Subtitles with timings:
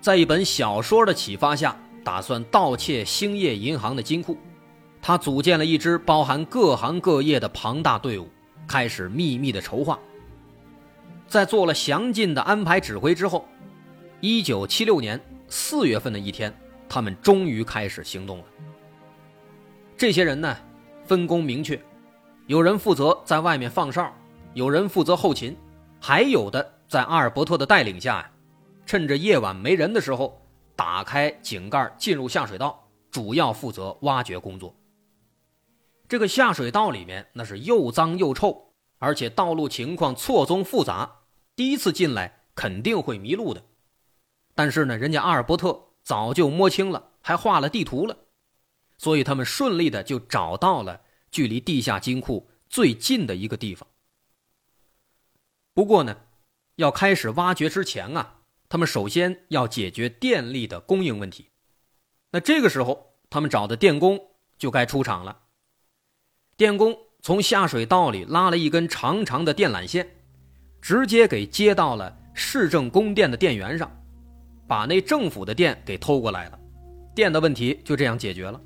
[0.00, 4.38] 在一本小说的启发下，打算盗窃兴业银行的金库。
[5.02, 8.28] 他组建了一支包含各行各业的庞大队伍，
[8.66, 9.98] 开始秘密的筹划。
[11.26, 13.46] 在做了详尽的安排指挥之后，
[14.20, 16.54] 一九七六年四月份的一天，
[16.88, 18.44] 他们终于开始行动了。
[19.96, 20.56] 这些人呢？
[21.04, 21.80] 分工明确，
[22.46, 24.14] 有人负责在外面放哨，
[24.54, 25.56] 有人负责后勤，
[26.00, 28.30] 还有的在阿尔伯特的带领下呀，
[28.90, 34.74] 趁着夜晚没人的时候，打开井盖进入下水道，主要负责挖掘工作。
[36.08, 41.20] 这个下水道里面那是又脏又臭，而且道路情况错综复杂，
[41.54, 43.62] 第一次进来肯定会迷路的。
[44.56, 48.16] 但是呢，人家阿尔伯特早就摸清了，还画了地图了。
[48.98, 53.86] 所以他们顺利的就找到了距离地下金库最近的一个地方。
[55.72, 56.16] 不过呢，
[56.74, 58.38] 要开始挖掘之前啊，
[58.70, 61.50] 他们首先要解决电力的供应问题。
[62.30, 64.18] 那这个时候，他们找的电工
[64.56, 65.36] 就该出场了。
[66.56, 70.08] 电工从下水道里拉了一根长长的电缆线，
[70.80, 73.90] 直接给接到了市政供电的电源上，
[74.68, 76.58] 把那政府的电给偷过来了，
[77.12, 78.60] 电的问题就这样解决了。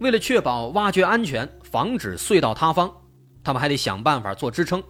[0.00, 2.92] 为了确保挖掘安全，防止隧道塌方，
[3.44, 4.82] 他们还得想办法做支撑。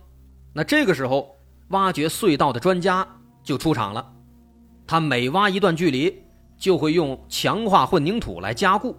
[0.55, 1.37] 那这个时候，
[1.69, 3.07] 挖掘隧道的专家
[3.43, 4.13] 就出场了。
[4.87, 6.23] 他每挖一段距离，
[6.57, 8.97] 就会用强化混凝土来加固。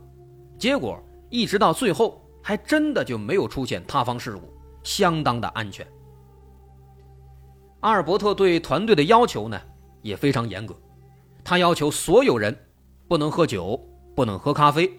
[0.58, 4.52] 结果一直到最后，还真的就没有出现塌方事故，
[4.84, 5.86] 相当的安全。
[7.82, 9.60] 阿尔伯特对团队的要求呢
[10.02, 10.76] 也非常严格，
[11.44, 12.58] 他要求所有人
[13.08, 13.80] 不能喝酒，
[14.16, 14.90] 不能喝咖啡。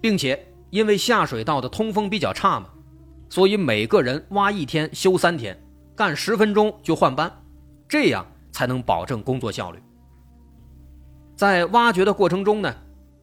[0.00, 2.66] 并且因为下水道的通风比较差嘛，
[3.28, 5.56] 所以每个人挖一天休三天，
[5.94, 7.32] 干十分钟就换班，
[7.88, 9.82] 这样才能保证工作效率。
[11.34, 12.72] 在挖掘的过程中呢，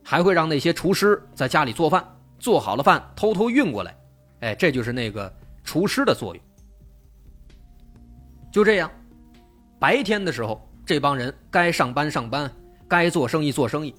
[0.04, 2.06] 还会让那些厨师在家里做饭，
[2.40, 3.96] 做好了饭偷偷运过来，
[4.42, 6.44] 哎，这就是那个厨师的作用。
[8.52, 8.92] 就这样，
[9.80, 12.52] 白天的时候这帮人该上班上班，
[12.88, 13.96] 该做生意做生意，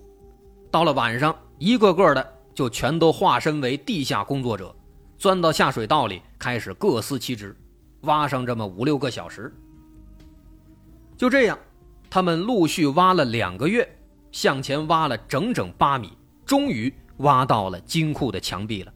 [0.71, 2.35] 到了晚上一个个的。
[2.53, 4.75] 就全都化身为地下工作者，
[5.17, 7.57] 钻到下水道里，开始各司其职，
[8.03, 9.55] 挖上这么五六个小时。
[11.21, 11.59] 就这样，
[12.09, 13.87] 他们陆续挖了两个月，
[14.33, 16.17] 向前挖了整整八米，
[16.47, 18.95] 终于挖到了金库的墙壁了。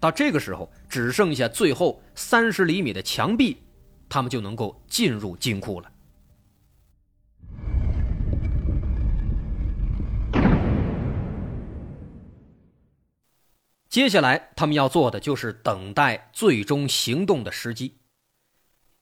[0.00, 3.58] 到这个时候，只剩下最后三十厘米的墙壁，
[4.08, 5.92] 他们就能够进入金库了。
[13.90, 17.98] 接下来，他们要做的就是等待最终行动的时机，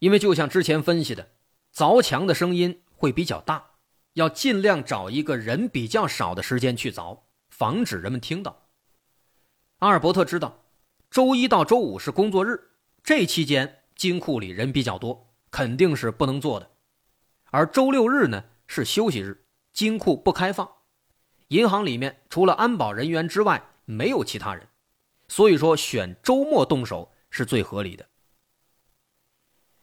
[0.00, 1.28] 因为就像之前分析的，
[1.78, 3.64] 凿墙的声音会比较大，
[4.14, 8.66] 要尽量找一个人比较少的时间去凿，防止人们听到。
[9.78, 10.64] 阿尔伯特知道，
[11.08, 12.72] 周一到周五是工作日，
[13.04, 16.66] 这期间金库里人比较多，肯定是不能做的；
[17.52, 20.68] 而周六日呢是休息日，金库不开放，
[21.46, 24.66] 银行里面除了安保人员之外没有其他人。
[25.28, 28.08] 所以说，选周末动手是最合理的。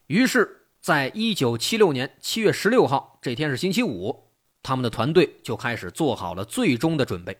[0.07, 4.29] 于是，在一九七六年七月十六号这天是星期五，
[4.61, 7.35] 他们的团队就开始做好了最终的准备。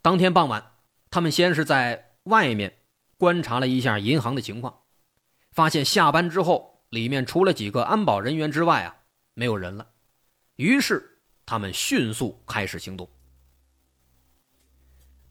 [0.00, 0.74] 当天傍晚，
[1.10, 2.72] 他们先是在外面
[3.16, 4.82] 观察了一下银行的情况，
[5.50, 8.94] 发现下班之后里面除了几个安保人员之外啊，
[9.34, 9.84] 没有人了。
[10.54, 13.10] 于是，他们迅速开始行动。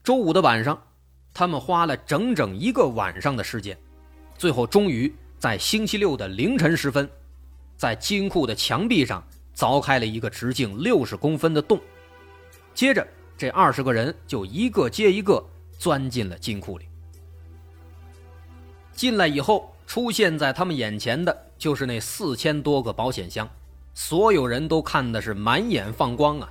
[0.04, 0.84] 周五的晚上。
[1.32, 3.78] 他们花了整整一个晚上的时间，
[4.36, 7.08] 最后终于在星期六的凌晨时分，
[7.76, 9.22] 在金库的墙壁上
[9.54, 11.80] 凿开了一个直径六十公分的洞。
[12.74, 13.06] 接着，
[13.36, 15.44] 这二十个人就一个接一个
[15.78, 16.86] 钻进了金库里。
[18.92, 23.48] 进来以后，出现在他们眼前的就是那四千多个保险箱，
[23.94, 26.50] 所有人都看的是满眼放光啊。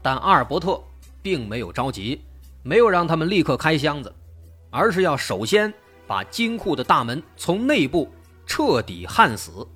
[0.00, 0.80] 但阿尔伯特
[1.22, 2.20] 并没有着急。
[2.62, 4.12] 没有让他们立刻开箱子，
[4.70, 5.72] 而是要首先
[6.06, 8.10] 把金库的大门从内部
[8.46, 9.66] 彻底焊死。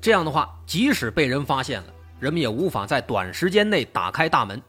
[0.00, 4.60] 这样的话，即使被人发现了，人们也无法在短时间内打开大门，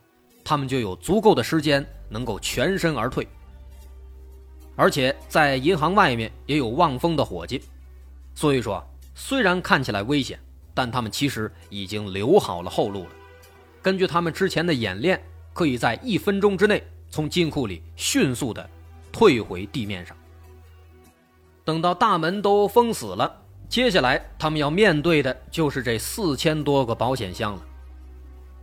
[0.43, 3.27] 他们就有足够的时间能够全身而退。
[4.75, 7.61] 而且在银行外面也有望风的伙计，
[8.33, 8.83] 所以说
[9.13, 10.39] 虽然看起来危险，
[10.73, 13.09] 但他们其实已经留好了后路了。
[13.81, 15.21] 根据他们之前的演练，
[15.53, 18.67] 可以在一分钟之内从金库里迅速的
[19.11, 20.15] 退回地面上。
[21.63, 27.61] 等到大门都封死了，接下来他们要面对的就是这四千多个保险箱了。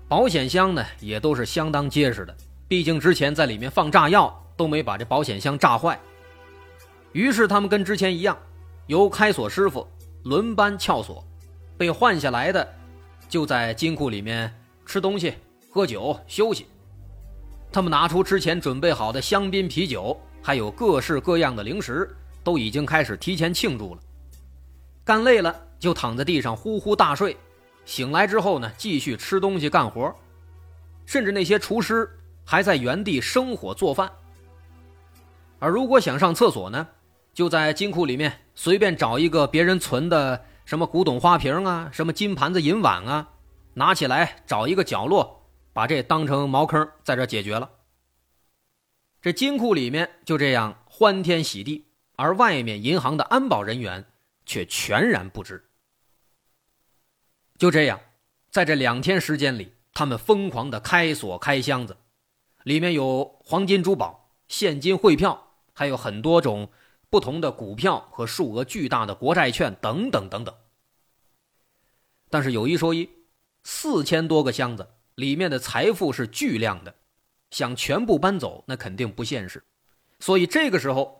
[0.09, 2.37] 保险箱呢也都是相当结实的，
[2.67, 5.99] 毕竟之前在里面放炸药都没把这保险箱炸坏。
[7.12, 8.37] 于是他们跟之前一样，
[8.87, 9.87] 由开锁师傅
[10.25, 11.25] 轮班撬锁，
[11.77, 12.67] 被换下来的
[13.29, 14.53] 就在金库里面
[14.85, 15.35] 吃东西、
[15.71, 16.67] 喝酒、休息。
[17.71, 22.15] 他们拿出之前准备好的香槟啤酒，还有各式各样的零食。
[22.43, 24.00] 都已经开始提前庆祝了。
[25.05, 27.37] 干累了就躺在地上呼呼大睡，
[27.85, 30.14] 醒来之后呢，继续吃东西干活，
[31.06, 32.08] 甚至那些厨师
[32.44, 34.11] 还在原地生火做饭。
[35.58, 36.87] 而如果想上厕所呢，
[37.32, 43.31] 就在金库里面随便找一个别人存的什么古董花瓶啊，什么金盘子银碗啊，
[43.75, 47.70] 拿起来找一个角落，把这当成茅坑，在这解决了。
[49.20, 51.88] 这金库里面就这样欢天喜地。
[52.19, 54.05] 而外面银行的安保人员
[54.44, 55.70] 却全然不知。
[57.56, 58.00] 就这样，
[58.50, 61.97] 在这两天时间里，他们疯狂的开锁开箱子，
[62.65, 66.73] 里面有黄金珠宝、现金汇票，还有很多种
[67.09, 70.53] 不同的股票和数额巨大的国债券等等等等。
[72.31, 73.09] 但是有一说一，
[73.62, 76.97] 四千多个箱子里面的财富是巨量的，
[77.53, 79.62] 想全部搬走那肯定不现实，
[80.19, 81.18] 所以这个时候。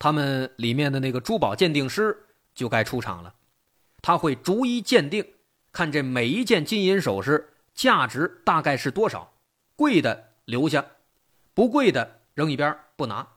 [0.00, 3.34] 他们里面的那个珠宝鉴定师就该出场了，
[4.00, 5.34] 他会逐一鉴定，
[5.72, 9.34] 看这每一件金银首饰价值大概是多少，
[9.76, 10.86] 贵的留下，
[11.52, 13.28] 不贵的扔一边不拿。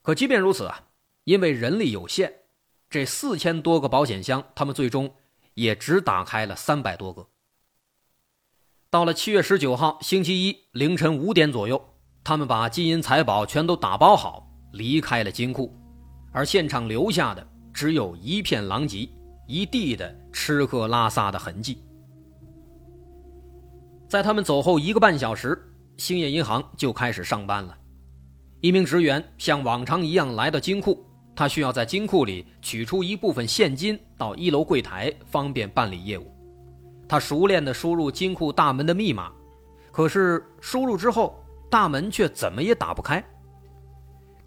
[0.00, 0.84] 可即便如此啊，
[1.24, 2.42] 因为人力有限，
[2.88, 5.12] 这四千多个保险箱，他们最终
[5.54, 7.26] 也只打开了三百多个。
[8.90, 14.47] 到了七月十九号星期一凌晨五点左右，他们把金银财宝全都打包好。
[14.72, 15.74] 离开了金库，
[16.32, 19.08] 而现场留下的只有一片狼藉，
[19.46, 21.82] 一地的吃喝拉撒的痕迹。
[24.08, 25.60] 在他们走后一个半小时，
[25.96, 27.76] 兴业银行就开始上班了。
[28.60, 31.04] 一名职员像往常一样来到金库，
[31.36, 36.26] 他需要在金库里取出一部分现金到一楼柜台，方便办理业务。
[37.08, 39.30] 他熟练地输入金库大门的密码，
[39.92, 43.24] 可是输入之后，大门却怎么也打不开。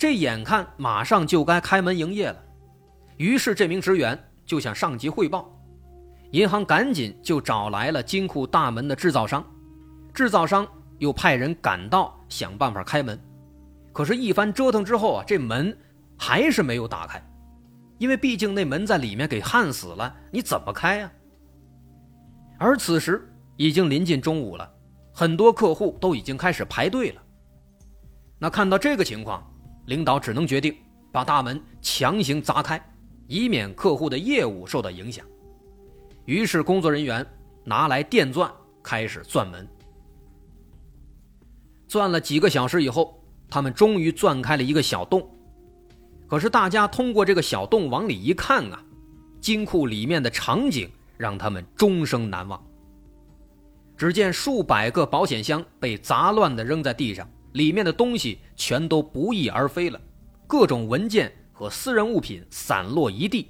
[0.01, 2.43] 这眼看马上就该开门营业了，
[3.17, 5.55] 于是这名职员就向上级汇报，
[6.31, 9.45] 银行赶紧就找来了金库大门的制造商，
[10.11, 10.67] 制造商
[10.97, 13.19] 又派人赶到想办法开门，
[13.93, 15.77] 可是，一番折腾之后啊，这门
[16.17, 17.23] 还是没有打开，
[17.99, 21.11] 因为毕竟那门在里面给焊死了，你怎么开呀？
[22.57, 24.67] 而此时已经临近中午了，
[25.13, 27.21] 很多客户都已经开始排队了，
[28.39, 29.47] 那看到这个情况。
[29.85, 30.75] 领导只能决定
[31.11, 32.81] 把大门强行砸开，
[33.27, 35.25] 以免客户的业务受到影响。
[36.25, 37.25] 于是，工作人员
[37.63, 38.49] 拿来电钻
[38.83, 39.67] 开始钻门。
[41.87, 45.29] 钻了几个小时以后，他们终于钻开了一个小洞。
[46.27, 48.81] 可是，大家通过这个小洞往里一看啊，
[49.41, 52.63] 金库里面的场景让他们终生难忘。
[53.97, 57.29] 只见数百个保险箱被杂乱地扔在地上。
[57.53, 59.99] 里面的东西全都不翼而飞了，
[60.47, 63.49] 各种文件和私人物品散落一地。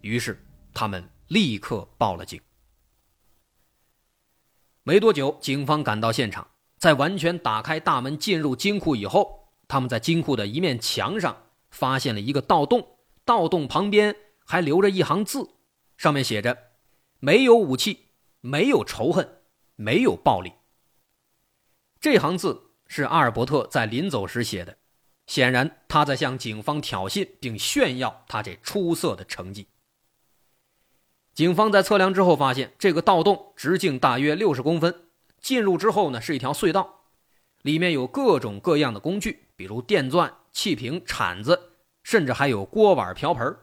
[0.00, 2.40] 于是他们立刻报了警。
[4.82, 6.48] 没多久，警方赶到现场，
[6.78, 11.36] 在完全打开大门进入金库以后，他们在金库的一面墙上
[11.70, 15.50] 发现了一个盗洞，盗洞旁边还留着一行字，
[15.96, 16.56] 上面写着
[17.18, 18.10] ：“没有武器，
[18.40, 19.42] 没有仇恨，
[19.74, 20.52] 没有暴力。”
[22.00, 22.65] 这行字。
[22.86, 24.76] 是阿尔伯特在临走时写的，
[25.26, 29.68] 显然他在向警方挑衅并炫耀他这出色的成绩。
[31.34, 35.02] 警方在测量之后发现，这个盗洞直径大约六十公分，
[35.40, 37.02] 进入之后呢是一条隧道，
[37.62, 43.56] 里面有各种各样的工具，比如电钻、气瓶、铲子，甚至还有锅碗瓢盆。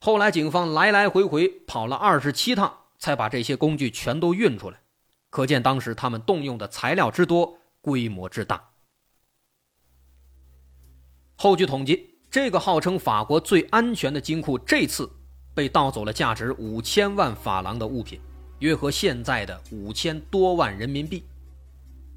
[0.00, 4.80] 后来警方来来回回跑了二十七趟，才把这些工具全都运出来，
[5.30, 7.58] 可见当时他们动用的材料之多。
[7.82, 8.70] 规模之大。
[11.36, 15.10] 后据统计，这个号称法国最安全的金库，这次
[15.54, 18.18] 被盗走了价值五千万法郎的物品，
[18.60, 21.24] 约合现在的五千多万人民币。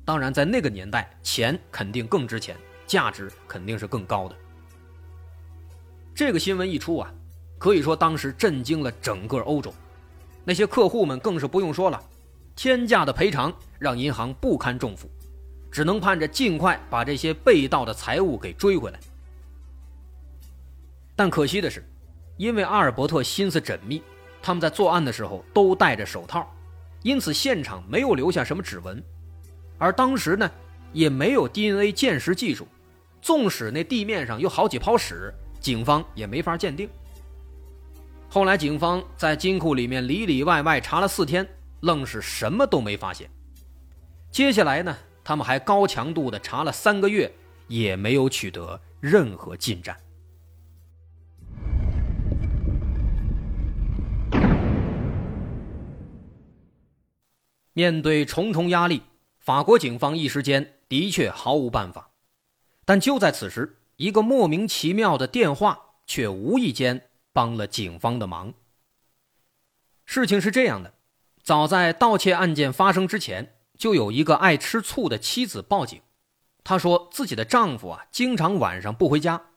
[0.06, 2.56] 当然，在那个年代，钱肯定更值钱，
[2.86, 4.36] 价值肯定是更高的。
[6.14, 7.12] 这个新闻一出啊，
[7.58, 9.74] 可以说当时震惊了整个欧洲，
[10.44, 12.00] 那些客户们更是不用说了，
[12.56, 15.10] 天价的赔偿让银行不堪重负，
[15.76, 19.00] 只能盼着尽快把这些被盗的财物给追回来。
[21.18, 21.86] 但可惜的是，
[22.38, 24.02] 因为阿尔伯特心思缜密，
[24.42, 26.50] 他们在作案的时候都戴着手套，
[27.04, 29.04] 因此现场没有留下什么指纹。
[29.78, 30.50] 而当时呢，
[30.94, 32.66] 也没有 DNA 鉴识技术，
[33.22, 35.30] 纵使那地面上有好几泡屎，
[35.60, 36.90] 警方也没法鉴定。
[38.30, 41.46] 后来警方在金库里面里里外外查了四天，
[41.82, 43.30] 愣是什么都没发现。
[44.32, 47.34] 接下来呢，他们还高强度的查了三个月，
[47.68, 49.98] 也没有取得任何进展。
[57.74, 59.02] 面对重重压力。
[59.40, 62.10] 法国警方一时间的确毫无办法，
[62.84, 68.56] 但就在此时，一个莫名其妙的电话却无意间帮了警方的忙。
[70.04, 70.96] 事情是这样的，
[71.44, 76.02] 早在盗窃案件发生之前，就有一个爱吃醋的妻子报警，
[76.64, 79.52] 她说自己的丈夫啊，经常晚上不回家，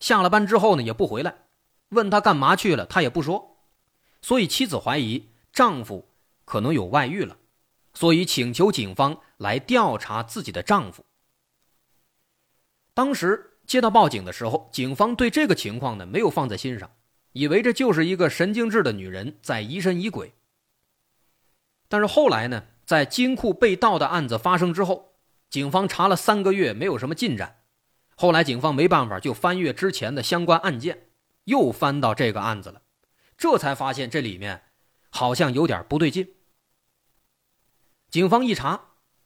[0.00, 1.46] 下了班之后呢也不回来，
[1.90, 3.58] 问他干嘛去了，他也不说，
[4.22, 6.08] 所以妻子怀疑丈夫
[6.44, 7.36] 可能有外遇了。
[7.96, 11.04] 所以请求警方来调查自己的丈夫。
[12.92, 16.90] 当时接到报警的时候，警方对这个情况呢没有放在心上，
[17.32, 20.32] 以为这就是一个神经质的女人在疑神疑鬼。
[21.88, 25.14] 但是后来呢，在金库被盗的案子发生之后，
[25.48, 27.56] 警方查了三个月没有什么进展，
[28.16, 31.08] 后来警方没办法，就翻阅之前的相关案件，
[31.44, 32.82] 又翻到这个案子了，
[33.38, 34.62] 这才发现这里面
[35.10, 36.28] 好像有点不对劲。
[38.10, 38.80] 警方一查，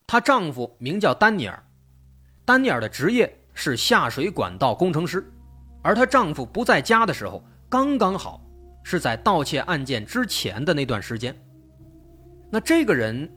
[0.07, 1.67] 她丈夫名叫丹尼尔，
[2.45, 5.31] 丹尼尔的职业是下水管道工程师，
[5.83, 8.41] 而她丈夫不在家的时候，刚刚好
[8.83, 11.37] 是在盗窃案件之前的那段时间。
[12.51, 13.31] 那这个人，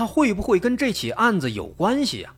[0.00, 2.34] 他会不会跟这起案子有关系呀？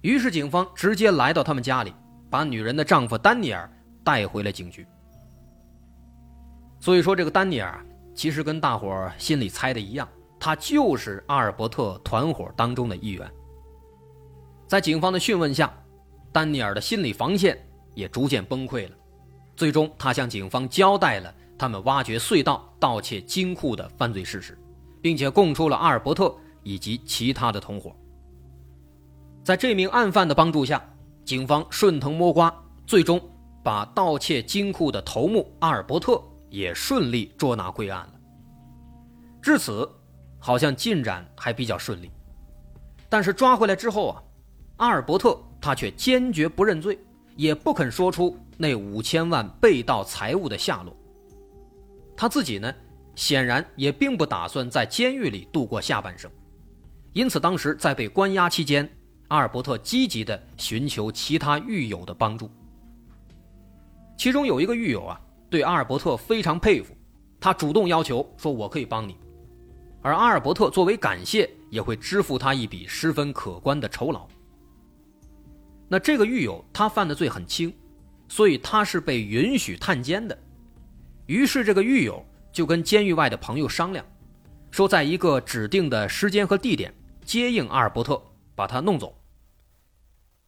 [0.00, 1.94] 于是警方直接来到他们家里，
[2.28, 3.72] 把女人的丈夫丹尼尔
[4.02, 4.84] 带回了警局。
[6.80, 7.86] 所以说，这个丹尼尔
[8.16, 10.08] 其实跟大伙心里猜的一样。
[10.40, 13.30] 他就是阿尔伯特团伙当中的一员。
[14.66, 15.72] 在警方的讯问下，
[16.32, 17.56] 丹尼尔的心理防线
[17.94, 18.96] 也逐渐崩溃了。
[19.54, 24.58] 最终，他向警方交代了他们挖掘隧道、盗窃金库的犯罪事实，
[25.04, 27.94] 并且供出了阿尔伯特以及其他的同伙。
[29.42, 30.82] 在这名案犯的帮助下，
[31.26, 32.50] 警方顺藤摸瓜，
[32.86, 33.20] 最终
[33.62, 36.18] 把盗窃金库的头目阿尔伯特
[36.48, 38.12] 也顺利捉拿归案了。
[39.42, 39.86] 至此。
[40.38, 42.10] 好像进展还比较顺利，
[43.08, 44.22] 但是抓回来之后啊，
[44.76, 46.98] 阿尔伯特他却坚决不认罪，
[47.34, 50.94] 也不肯说出那五千万被盗财物的下落。
[52.14, 52.70] 他自己呢，
[53.14, 56.30] 显然也并不打算在监狱里度过下半生，
[57.12, 58.88] 因此当时在被关押期间，
[59.28, 62.50] 阿尔伯特积极的寻求其他狱友的帮助。
[64.16, 66.96] 其中有一个狱友啊，对阿尔伯特非常佩服，
[67.40, 69.16] 他主动要求说：“我可以帮你。”
[70.02, 74.28] 而阿尔伯特作为感谢，也会支付他一笔十分可观的酬劳。
[75.88, 77.72] 那这个狱友他犯的罪很轻，
[78.28, 80.38] 所以他是被允许探监的。
[81.26, 84.06] 于是这个狱友就跟监狱外的朋友商量，
[84.70, 86.94] 说在一个指定的时间和地点
[87.24, 88.22] 接应阿尔伯特，
[88.54, 89.20] 把他弄走。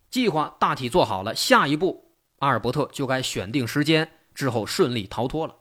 [0.09, 5.57] 计划大体做好了，下一步阿尔伯特就该选定时间之后顺利逃脱了。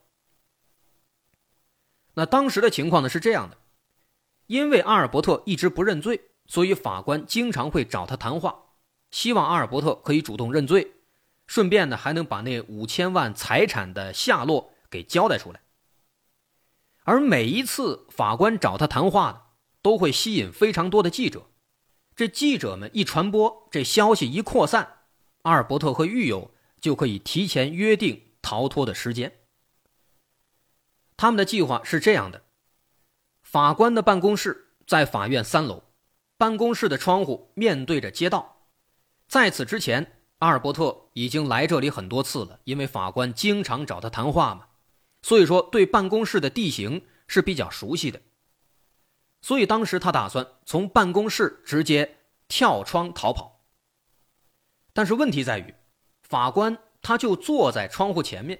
[2.14, 3.58] 那当时的情况呢是这样的。
[4.46, 8.56] 因为阿尔伯特一直不认罪，所以法官经常会找他谈话，
[9.10, 10.94] 希望阿尔伯特可以主动认罪，
[11.48, 15.60] 顺便呢还能把那五千万财产的下落给交代出来。
[17.06, 19.42] 而每一次法官找他谈话呢，
[19.82, 21.50] 都会吸引非常多的记者，
[22.16, 25.02] 这记者们一传播，这消息一扩散，
[25.44, 29.32] 阿尔伯特和狱友就可以提前约定逃脱的时间。
[31.16, 32.44] 他们的计划是这样的。
[33.44, 35.84] 法官的办公室在法院三楼，
[36.38, 38.70] 办公室的窗户面对着街道。
[39.28, 44.66] 在此之前，阿尔伯特已经来这里很多次了，因为法官经常找他谈话嘛，
[45.26, 48.22] 所以说对办公室的地形是比较熟悉的。
[49.42, 52.18] 所以当时他打算从办公室直接
[52.48, 53.64] 跳窗逃跑。
[54.94, 55.74] 但是问题在于，
[56.22, 58.60] 法官他就坐在窗户前面，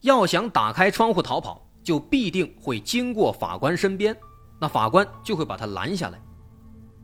[0.00, 4.18] 要想打开窗户逃跑，就必定会经过法官身边，
[4.58, 6.18] 那法官就会把他拦下来。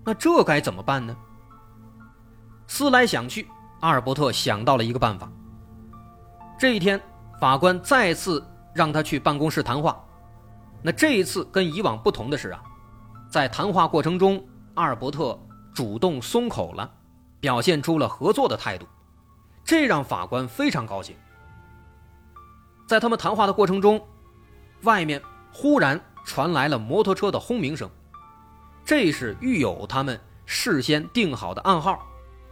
[0.02, 1.14] 那这该怎么办呢？
[2.66, 3.46] 思来想去，
[3.80, 5.30] 阿尔伯特想到了一个办法。
[6.58, 6.98] 这一天，
[7.38, 8.42] 法官再次
[8.74, 10.04] 让他去办公室谈话。
[10.82, 12.62] 那这一次跟以往不同的是啊，
[13.30, 15.38] 在谈话过程中，阿尔伯特
[15.72, 16.90] 主动松口了，
[17.40, 18.86] 表现出了合作的态度，
[19.64, 21.16] 这让法官非常高兴。
[22.86, 24.04] 在他们谈话的过程中，
[24.82, 27.88] 外面忽然传来了摩托车的轰鸣声，
[28.84, 32.06] 这是狱友他们事先定好的暗号，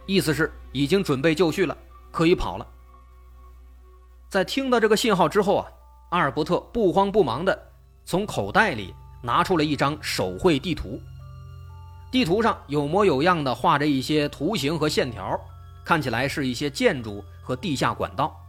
[0.07, 1.77] 意思是已经准备就绪了，
[2.11, 2.67] 可以跑了。
[4.27, 5.67] 在听到这个信号之后啊，
[6.13, 7.59] 阿尔伯特不慌不忙的
[8.05, 8.93] 从口袋里
[9.23, 11.01] 拿出了一张手绘地图，
[12.11, 15.41] 地图上有模有样的画着一些图形和线条，
[15.83, 18.39] 看起来是一些建筑和地下管道。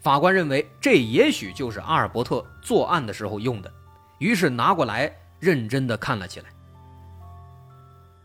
[0.00, 3.72] 法官认为这也许就是阿尔伯特作案的时候用的，
[4.18, 6.46] 于是拿过来认真的看了起来。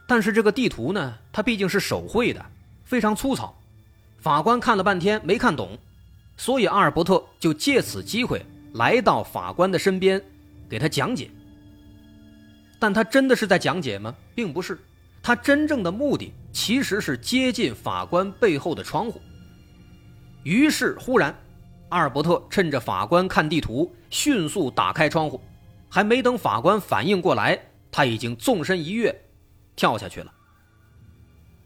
[0.07, 2.43] 但是这个地图呢，它毕竟是手绘的，
[2.83, 3.53] 非常粗糙，
[4.17, 5.77] 法官看了半天没看懂，
[6.39, 8.41] 所以阿尔伯特就借此机会
[8.75, 10.24] 来到法官的身边，
[10.69, 11.29] 给他讲解。
[12.79, 14.15] 但他真的是在讲解吗？
[14.34, 14.79] 并不是，
[15.22, 19.22] 他真正的目的其实是接近法官背后的窗户。
[20.43, 21.36] 于是忽然。
[21.89, 25.41] 阿尔伯特趁着法官看地图，迅速打开窗户，
[25.89, 27.60] 还没等法官反应过来，
[27.91, 29.13] 他已经纵身一跃，
[29.75, 30.31] 跳下去了。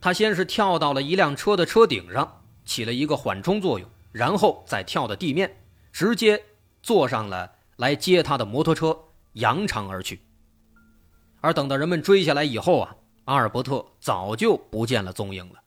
[0.01, 6.41] 他先是跳到了一辆车的车顶上，起了一个缓冲作用，然后再跳到地面，直接
[6.81, 8.97] 坐上了来接他的摩托车，
[9.33, 10.21] 扬长而去。
[11.41, 15.63] 而等到人们追下来以后啊，阿尔伯特早就不见了踪影了。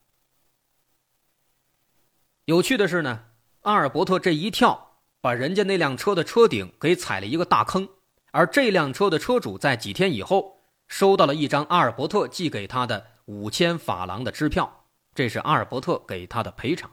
[2.46, 3.24] 有趣的是呢。
[3.62, 7.88] 阿尔伯特这一跳，把人家那辆车的车顶给踩了一个大坑，
[8.30, 16.88] 而这辆车的车主在几天以后收到了一张阿尔伯特寄给他的五千法郎的支票，这是阿尔伯特给他的赔偿。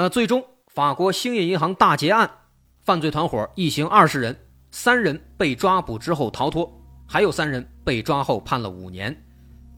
[0.00, 2.30] 那最终，法国兴业银行大劫案，
[2.84, 4.38] 犯罪团伙一行二十人，
[4.70, 6.72] 三人被抓捕之后逃脱，
[7.04, 9.26] 还有三人被抓后判了五年，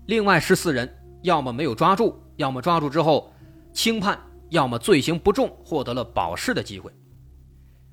[0.08, 0.86] 另外十四人
[1.22, 3.32] 要么没有抓住，要么抓住之后
[3.72, 4.20] 轻判。
[4.50, 6.92] 要么罪行不重，获得了保释的机会，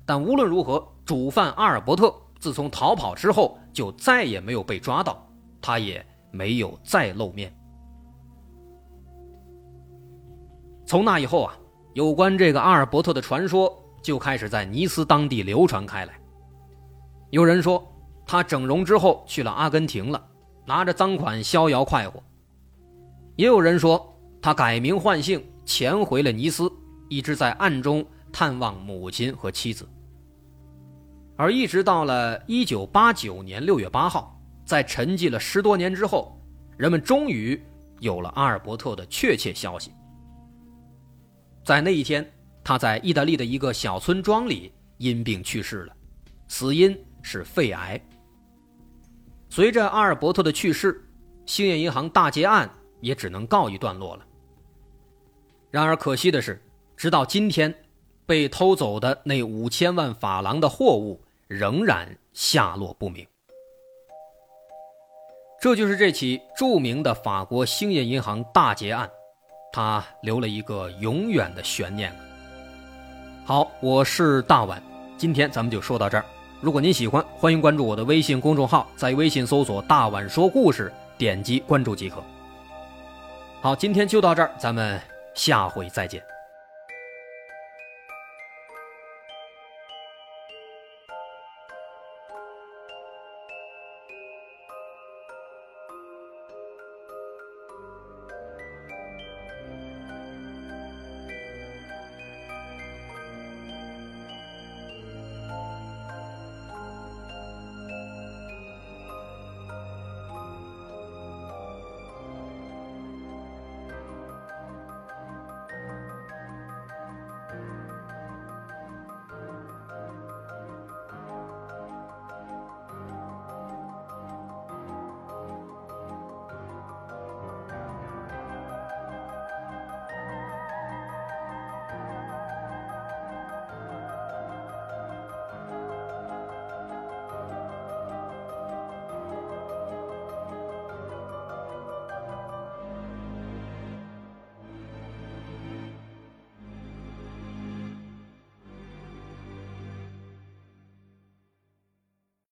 [0.04, 5.24] 但无论如何，主犯阿尔伯特自从逃跑之后就再也没有被抓到，
[5.62, 7.56] 他也没有再露面。
[10.84, 11.56] 从那以后啊，
[11.98, 16.14] 有关这个阿尔伯特的传说就开始在尼斯当地流传开来。
[17.30, 17.84] 有人说
[18.24, 20.24] 他整容之后去了阿根廷了，
[20.64, 22.22] 拿着赃款逍遥快活；
[23.34, 25.44] 也有人说他改名换姓。
[25.64, 26.72] 潜回了尼斯，
[27.08, 29.86] 一直在暗中探望母亲和妻子。
[31.36, 36.40] 而一直到了一九八九年六月八号，在沉寂了十多年之后，
[36.76, 37.60] 人们终于
[37.98, 39.92] 有了阿尔伯特的确切消息。
[41.68, 42.26] 在那一天，
[42.64, 45.94] 他在意大利的一个小村庄里因病去世了，
[46.48, 48.00] 死因是肺癌。
[49.50, 51.06] 随着阿尔伯特的去世，
[51.44, 52.70] 兴业银行大劫案
[53.02, 54.24] 也只能告一段落了。
[55.70, 56.58] 然而可惜的是，
[56.96, 57.74] 直到今天，
[58.24, 63.26] 被偷走的那五千万法郎的货物仍然下落不明。
[65.60, 69.10] 这就是这起著名的法国兴业银行大劫案，
[69.72, 72.12] 他留了一个永远的悬念。
[73.44, 74.82] 好，我是大碗，
[75.16, 76.24] 今天咱们就说到这儿。
[76.60, 82.22] 如果您喜欢，欢迎关注我的微信公众号，在微信搜索“大碗说故事”，点击关注即可。
[83.60, 85.00] 好，今天就到这儿，咱们。
[85.34, 86.20] 下回再见。